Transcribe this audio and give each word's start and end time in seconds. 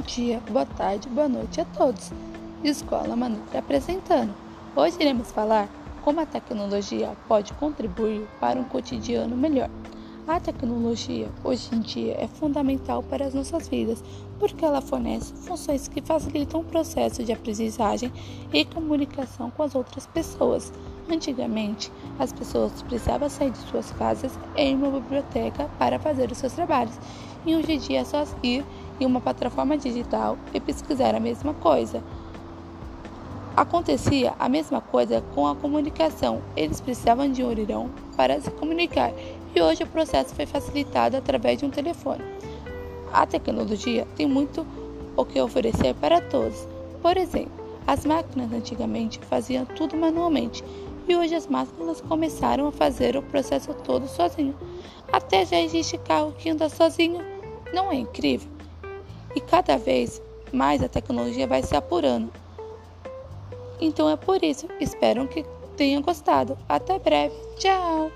dia, 0.00 0.40
boa 0.50 0.64
tarde, 0.64 1.08
boa 1.08 1.28
noite 1.28 1.60
a 1.60 1.64
todos. 1.64 2.10
Escola 2.64 3.14
Maneira 3.14 3.58
apresentando. 3.58 4.32
Hoje 4.74 4.96
iremos 5.00 5.30
falar 5.32 5.68
como 6.02 6.20
a 6.20 6.26
tecnologia 6.26 7.10
pode 7.28 7.52
contribuir 7.54 8.26
para 8.40 8.58
um 8.58 8.64
cotidiano 8.64 9.36
melhor. 9.36 9.68
A 10.26 10.38
tecnologia 10.38 11.28
hoje 11.42 11.68
em 11.74 11.80
dia 11.80 12.16
é 12.18 12.28
fundamental 12.28 13.02
para 13.02 13.26
as 13.26 13.34
nossas 13.34 13.68
vidas, 13.68 14.02
porque 14.38 14.64
ela 14.64 14.80
fornece 14.80 15.34
funções 15.34 15.88
que 15.88 16.00
facilitam 16.00 16.60
o 16.60 16.64
processo 16.64 17.24
de 17.24 17.32
aprendizagem 17.32 18.12
e 18.52 18.64
comunicação 18.64 19.50
com 19.50 19.62
as 19.62 19.74
outras 19.74 20.06
pessoas. 20.06 20.72
Antigamente, 21.10 21.90
as 22.18 22.32
pessoas 22.32 22.80
precisavam 22.82 23.28
sair 23.28 23.50
de 23.50 23.58
suas 23.58 23.90
casas 23.92 24.32
e 24.56 24.70
ir 24.70 24.74
uma 24.74 25.00
biblioteca 25.00 25.68
para 25.78 25.98
fazer 25.98 26.30
os 26.30 26.38
seus 26.38 26.52
trabalhos, 26.52 26.98
e 27.44 27.56
hoje 27.56 27.72
em 27.72 27.78
dia 27.78 28.00
é 28.00 28.04
só 28.04 28.24
ir 28.42 28.64
em 29.00 29.06
uma 29.06 29.20
plataforma 29.20 29.76
digital 29.76 30.36
e 30.52 30.60
pesquisar 30.60 31.14
a 31.14 31.20
mesma 31.20 31.54
coisa. 31.54 32.02
Acontecia 33.56 34.34
a 34.38 34.48
mesma 34.48 34.80
coisa 34.80 35.22
com 35.34 35.46
a 35.46 35.54
comunicação. 35.54 36.40
Eles 36.56 36.80
precisavam 36.80 37.30
de 37.30 37.42
um 37.42 37.48
orelhão 37.48 37.90
para 38.16 38.40
se 38.40 38.50
comunicar 38.50 39.12
e 39.54 39.60
hoje 39.60 39.82
o 39.82 39.86
processo 39.86 40.34
foi 40.34 40.46
facilitado 40.46 41.16
através 41.16 41.58
de 41.58 41.66
um 41.66 41.70
telefone. 41.70 42.24
A 43.12 43.26
tecnologia 43.26 44.06
tem 44.16 44.26
muito 44.26 44.66
o 45.16 45.24
que 45.24 45.40
oferecer 45.40 45.94
para 45.96 46.20
todos. 46.20 46.66
Por 47.02 47.16
exemplo, 47.16 47.52
as 47.86 48.06
máquinas 48.06 48.52
antigamente 48.52 49.18
faziam 49.20 49.66
tudo 49.66 49.96
manualmente 49.96 50.64
e 51.08 51.16
hoje 51.16 51.34
as 51.34 51.46
máquinas 51.46 52.00
começaram 52.00 52.68
a 52.68 52.72
fazer 52.72 53.16
o 53.16 53.22
processo 53.22 53.74
todo 53.74 54.06
sozinho. 54.06 54.54
Até 55.12 55.44
já 55.44 55.60
existe 55.60 55.98
carro 55.98 56.32
que 56.38 56.48
anda 56.48 56.68
sozinho. 56.68 57.20
Não 57.74 57.90
é 57.90 57.96
incrível? 57.96 58.51
E 59.34 59.40
cada 59.40 59.76
vez 59.76 60.22
mais 60.52 60.82
a 60.82 60.88
tecnologia 60.88 61.46
vai 61.46 61.62
se 61.62 61.74
apurando. 61.74 62.30
Então 63.80 64.08
é 64.08 64.16
por 64.16 64.42
isso. 64.44 64.68
Espero 64.80 65.26
que 65.26 65.44
tenham 65.76 66.02
gostado. 66.02 66.56
Até 66.68 66.98
breve. 66.98 67.34
Tchau! 67.56 68.10